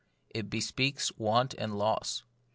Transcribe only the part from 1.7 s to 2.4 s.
loss.